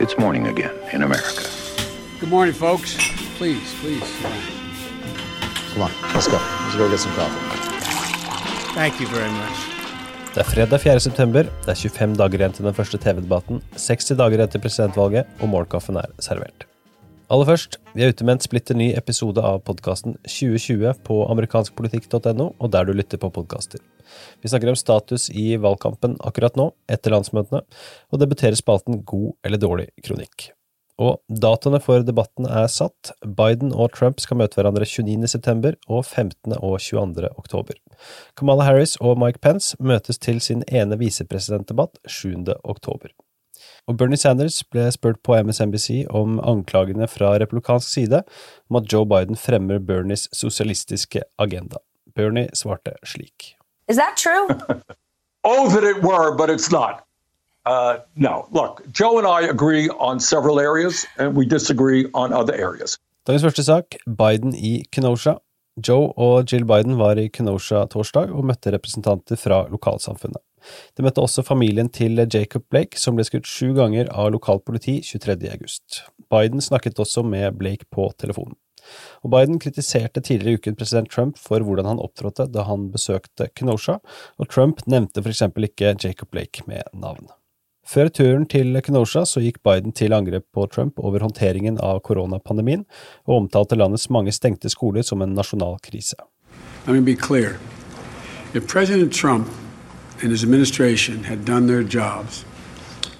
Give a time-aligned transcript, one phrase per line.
[0.00, 1.42] It's morning again in America.
[2.20, 2.94] Good morning, folks.
[3.36, 4.08] Please, please.
[5.72, 6.38] Come on, let's go.
[6.38, 7.42] Let's go get some coffee.
[8.74, 9.58] Thank you very much.
[10.34, 11.00] Det er fredag 4.
[11.00, 15.48] september, det er 25 dager igjen til den første TV-debatten, 60 dager etter presidentvalget, og
[15.48, 16.68] morgenkaffen er servert.
[17.30, 22.52] Aller først, vi er ute med en splitter ny episode av podkasten 2020 på amerikanskpolitikk.no,
[22.54, 23.82] og der du lytter på podkaster.
[24.42, 27.64] Vi snakker om status i valgkampen akkurat nå, etter landsmøtene,
[28.12, 30.50] og debuterer spalten God eller dårlig kronikk.
[30.98, 33.12] Og datoene for debatten er satt.
[33.22, 35.28] Biden og Trump skal møte hverandre 29.
[35.30, 36.56] september og 15.
[36.58, 37.30] og 22.
[37.38, 37.78] oktober.
[38.36, 42.50] Kamala Harris og Mike Pence møtes til sin ene visepresidentdebatt 7.
[42.64, 43.14] oktober.
[43.88, 48.24] Og Bernie Sanders ble spurt på MSNBC om anklagene fra republikansk side
[48.68, 51.80] om at Joe Biden fremmer Bernies sosialistiske agenda.
[52.14, 53.54] Bernie svarte slik.
[53.88, 54.48] Is that true?
[55.44, 57.06] Oh, that it were, but it's not.
[57.64, 62.54] Uh, no, look, Joe and I agree on several areas, and we disagree on other
[62.54, 62.98] areas.
[63.26, 65.38] Dagens første sak, Biden i Kenosha.
[65.88, 70.42] Joe og Jill Biden var i Kenosha torsdag og møtte representanter fra lokalsamfunnet.
[70.98, 74.98] De møtte også familien til Jacob Blake, som ble skutt sju ganger av lokalt politi
[75.06, 75.38] 23.
[75.52, 76.02] august.
[76.28, 78.58] Biden snakket også med Blake på telefonen.
[79.22, 83.50] Og Biden kritiserte tidligere i uken president Trump for hvordan han opptrådte da han besøkte
[83.54, 83.98] Kenosha,
[84.38, 87.28] og Trump nevnte for eksempel ikke Jacob Blake med navn.
[87.88, 92.84] Før turen til Kenosha så gikk Biden til angrep på Trump over håndteringen av koronapandemien,
[93.24, 96.16] og omtalte landets mange stengte skoler som en nasjonal krise.
[98.54, 99.48] If President Trump
[100.22, 102.44] and his administration had done their jobs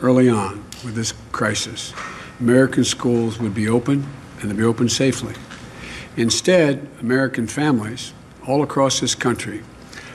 [0.00, 1.94] early on with this crisis,
[2.40, 4.04] American schools would be open
[4.40, 5.34] and they'd be open safely.
[6.16, 8.12] Instead, American families
[8.46, 9.62] all across this country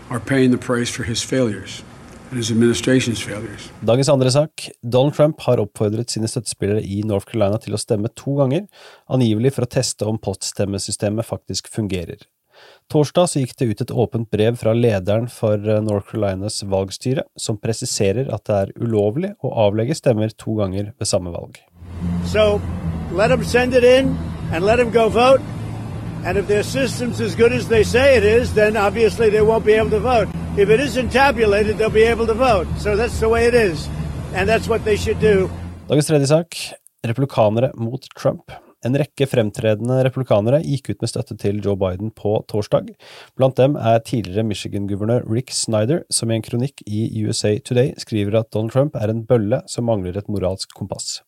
[0.09, 1.83] are paying the price for his failures
[2.29, 3.71] and his administration's failures.
[3.81, 4.69] Dagens andre sak.
[4.81, 8.65] Donald Trump har oppfordret sine støttespillere i North Carolina til å stemme to ganger,
[9.07, 12.25] angivelig for å teste om poststemmesystemet faktisk fungerer.
[12.91, 17.25] Torsdag så gikk det ut et åpent brev fra lederen for eh, North Carolinas valgstyre,
[17.37, 21.61] som presiserer at det er ulovlig å avlegge stemmer to ganger ved samme valg.
[22.25, 22.61] So
[23.11, 24.15] let them send it in
[24.51, 25.52] and let them go vote.
[26.25, 29.65] And if their system's as good as they say it is, then obviously they won't
[29.65, 30.27] be able to vote.
[30.57, 32.67] If it isn't tabulated, they'll be able to vote.
[32.79, 33.89] So that's the way it is.
[34.33, 35.49] And that's what they should do.
[35.89, 36.55] Dagens tredje sak.
[37.03, 38.51] Republikanere mot Trump.
[38.83, 42.89] En rekke fremtredende republikanere gikk ut med støtte til Joe Biden på torsdag.
[43.35, 48.39] Blant dem er tidligere Michigan-guvernør Rick Snyder, som i en kronikk i USA Today skriver
[48.39, 51.21] at Donald Trump er en bølle som mangler et moralsk kompass.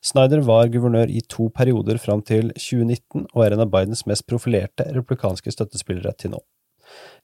[0.00, 4.24] Snyder var guvernør i to perioder fram til 2019 og er en av Bidens mest
[4.30, 6.40] profilerte replikanske støttespillere til nå.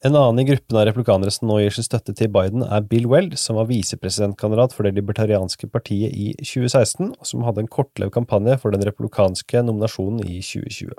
[0.05, 3.09] En annen i gruppen av replikanere som nå gir sin støtte til Biden, er Bill
[3.11, 8.15] Weld, som var visepresidentkandidat for det libertarianske partiet i 2016, og som hadde en kortlevd
[8.15, 10.93] kampanje for den republikanske nominasjonen i 2020.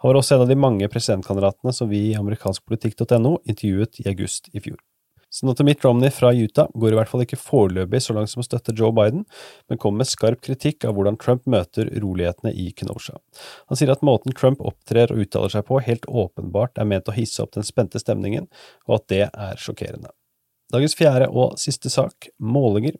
[0.00, 4.52] Han var også en av de mange presidentkandidatene som vi i amerikanskpolitikk.no intervjuet i august
[4.54, 4.78] i fjor.
[5.32, 8.46] Senator Mitt Romney fra Utah går i hvert fall ikke foreløpig så langt som å
[8.46, 9.22] støtte Joe Biden,
[9.70, 13.14] men kommer med skarp kritikk av hvordan Trump møter urolighetene i Kenosha.
[13.70, 17.14] Han sier at måten Trump opptrer og uttaler seg på helt åpenbart er ment å
[17.14, 18.50] hisse opp den spente stemningen,
[18.90, 20.10] og at det er sjokkerende.
[20.74, 22.98] Dagens fjerde og siste sak, målinger.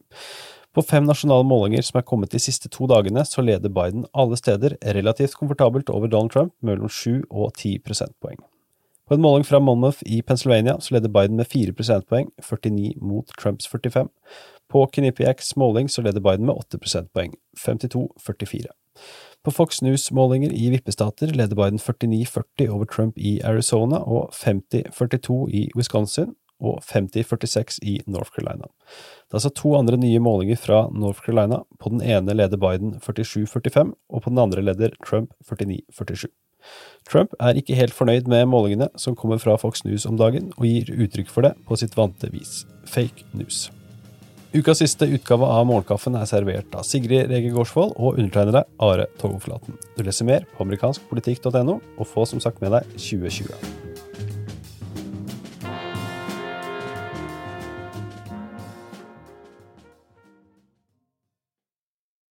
[0.71, 4.39] På fem nasjonale målinger som er kommet de siste to dagene, så leder Biden alle
[4.39, 8.39] steder relativt komfortabelt over Donald Trump mellom sju og ti prosentpoeng.
[9.11, 13.33] På en måling fra Monmouth i Pennsylvania så leder Biden med 4 prosentpoeng, 49 mot
[13.43, 14.09] Trumps 45.
[14.71, 18.71] På Quinnipiacs måling så leder Biden med 8 prosentpoeng, 52-44.
[19.45, 25.65] På Fox News-målinger i vippestater leder Biden 49-40 over Trump i Arizona og 50-42 i
[25.75, 28.71] Wisconsin og 50-46 i North Carolina.
[28.71, 31.65] Det er altså to andre nye målinger fra North Carolina.
[31.81, 36.31] På den ene leder Biden 47-45, og på den andre leder Trump 49-47.
[37.11, 40.69] Trump er ikke helt fornøyd med målingene som kommer fra Fox News om dagen, og
[40.69, 42.65] gir uttrykk for det på sitt vante vis.
[42.87, 43.69] Fake news.
[44.51, 49.79] Ukas siste utgave av Morgenkaffen er servert av Sigrid Rege Gårdsvold og undertegnede Are Togoflaten.
[49.95, 53.90] Du leser mer på amerikanskpolitikk.no, og få som sagt med deg 2020.